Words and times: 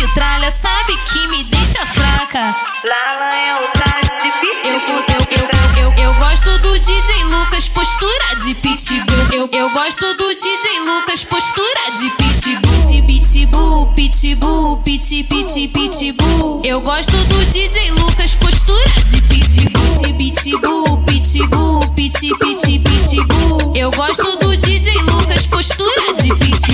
De 0.00 0.08
tralha, 0.14 0.50
sabe 0.50 0.96
que 1.12 1.28
me 1.28 1.44
deixa 1.44 1.84
fraca. 1.84 2.56
Lala 2.84 3.28
é 3.34 3.54
o 3.54 3.68
traje 3.68 4.08
de 4.22 4.46
Eu, 4.66 4.72
eu, 4.72 5.02
pitbull. 5.02 5.50
eu, 5.76 5.92
eu, 5.92 6.04
eu 6.04 6.14
gosto 6.14 6.58
do 6.60 6.78
DJ 6.78 7.24
Lucas, 7.24 7.68
postura 7.68 8.34
de 8.36 8.54
pitbull. 8.54 9.26
Eu, 9.30 9.50
eu 9.52 9.68
gosto 9.68 10.14
do 10.14 10.34
DJ 10.34 10.80
Lucas, 10.86 11.22
postura 11.24 11.90
de 11.98 12.08
pitbull. 12.12 12.70
Pitbull, 13.12 13.86
pitbull, 13.88 14.76
pit, 14.78 15.22
pit, 15.24 15.68
pitbull. 15.68 16.62
Eu 16.64 16.80
gosto 16.80 17.16
do 17.26 17.44
DJ 17.44 17.90
Lucas, 17.90 18.34
postura 18.36 18.94
de 19.04 19.20
pitbull. 19.20 20.14
Pitbull, 20.16 20.96
pitbull, 21.04 21.88
pit, 21.90 22.18
pit, 22.38 22.78
pitbull. 22.78 23.76
Eu 23.76 23.90
gosto 23.90 24.38
do 24.38 24.56
DJ 24.56 24.94
Lucas, 25.02 25.44
postura 25.46 26.14
de 26.14 26.34
pitbull. 26.36 26.70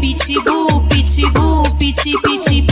Pitbull, 0.00 0.80
pitbull, 0.88 1.70
pit, 1.76 2.02
pit, 2.02 2.62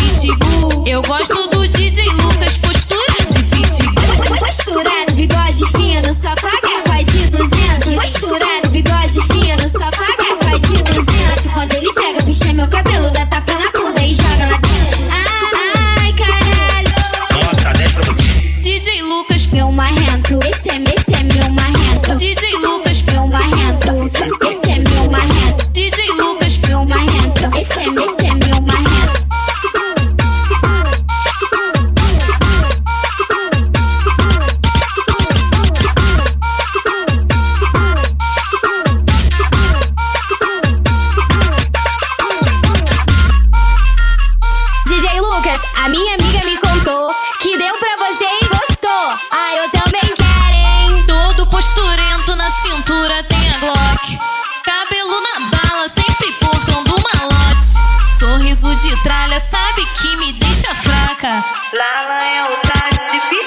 que 60.00 60.16
me 60.16 60.32
deixa 60.32 60.74
fraca. 60.76 61.44
Lala 61.74 62.18
é 62.22 62.42
o 62.42 62.70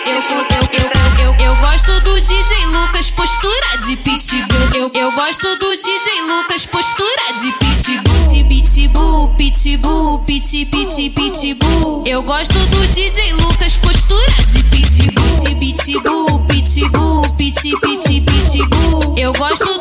Eu, 0.05 0.15
eu, 0.15 0.45
eu, 0.71 1.35
eu, 1.39 1.45
eu 1.47 1.55
gosto 1.55 1.99
do 2.01 2.21
DJ 2.21 2.65
Lucas, 2.67 3.09
postura 3.09 3.77
de 3.83 3.95
pitbull. 3.97 4.69
Eu, 4.75 4.91
eu 4.93 5.11
gosto 5.13 5.55
do 5.57 5.75
DJ 5.75 6.21
Lucas, 6.21 6.65
postura 6.65 7.33
de 7.41 7.51
pitbull. 7.53 8.43
Pitbull, 8.47 9.29
pitbull, 9.29 10.19
pit, 10.19 10.65
pit, 10.65 11.09
pitbull. 11.09 12.03
Eu 12.05 12.21
gosto 12.21 12.59
do 12.59 12.87
DJ 12.87 13.33
Lucas, 13.33 13.75
postura 13.77 14.35
de 14.45 14.63
pitbull. 14.65 15.23
Pitbull, 15.59 16.39
pitbull, 16.47 17.29
pit, 17.35 17.61
pit, 17.61 18.21
pitbull. 18.21 19.17
Eu 19.17 19.33
gosto 19.33 19.79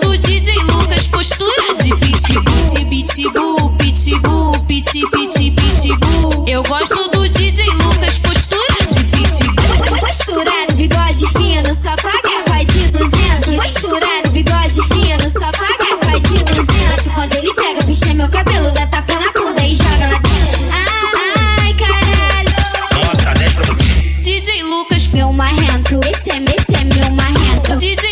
só 11.75 11.95
paga. 11.97 12.21
Vai 12.49 12.65
de 12.67 12.89
200, 12.89 13.49
misturado, 13.49 14.31
bigode 14.31 14.81
fino, 14.89 15.31
só 15.31 15.51
paga. 15.53 15.97
Vai 16.05 16.21
de 16.21 16.45
200. 16.45 17.15
Quando 17.15 17.33
ele 17.35 17.55
pega, 17.55 17.85
puxa 17.85 18.11
é 18.11 18.15
meu 18.15 18.29
cabelo, 18.29 18.71
dá 18.73 18.87
tapa 18.87 19.15
na 19.15 19.33
bunda 19.33 19.63
e 19.63 19.75
joga 19.75 20.09
lá. 20.09 20.21
Ai, 20.71 21.63
ai, 21.63 21.75
caralho. 21.75 23.07
Nota 23.07 23.35
10 23.39 23.55
pra 23.55 23.65
você. 23.65 23.85
DJ 24.23 24.63
Lucas, 24.65 25.07
meu 25.09 25.33
marrento. 25.33 26.01
Esse 26.05 26.31
é, 26.31 26.37
esse 26.37 26.75
é 26.75 26.85
meu 26.85 27.11
marrento. 27.13 27.77
DJ 27.77 28.12